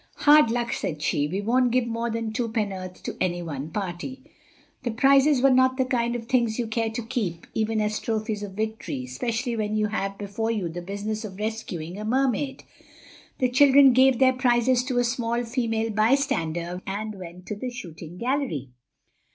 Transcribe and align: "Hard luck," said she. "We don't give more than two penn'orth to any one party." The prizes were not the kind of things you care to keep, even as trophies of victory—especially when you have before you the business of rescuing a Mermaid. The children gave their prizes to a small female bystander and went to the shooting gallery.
"Hard 0.15 0.49
luck," 0.49 0.73
said 0.73 0.99
she. 0.99 1.27
"We 1.27 1.41
don't 1.41 1.69
give 1.69 1.85
more 1.85 2.09
than 2.09 2.33
two 2.33 2.49
penn'orth 2.49 3.03
to 3.03 3.15
any 3.21 3.43
one 3.43 3.69
party." 3.69 4.23
The 4.81 4.89
prizes 4.89 5.43
were 5.43 5.51
not 5.51 5.77
the 5.77 5.85
kind 5.85 6.15
of 6.15 6.25
things 6.25 6.57
you 6.57 6.65
care 6.65 6.89
to 6.89 7.03
keep, 7.03 7.45
even 7.53 7.79
as 7.79 7.99
trophies 7.99 8.41
of 8.41 8.53
victory—especially 8.53 9.55
when 9.57 9.75
you 9.75 9.89
have 9.89 10.17
before 10.17 10.49
you 10.49 10.69
the 10.69 10.81
business 10.81 11.23
of 11.23 11.37
rescuing 11.37 11.99
a 11.99 12.03
Mermaid. 12.03 12.63
The 13.37 13.51
children 13.51 13.93
gave 13.93 14.17
their 14.17 14.33
prizes 14.33 14.83
to 14.85 14.97
a 14.97 15.03
small 15.03 15.43
female 15.43 15.91
bystander 15.91 16.81
and 16.87 17.13
went 17.13 17.45
to 17.45 17.55
the 17.55 17.69
shooting 17.69 18.17
gallery. 18.17 18.69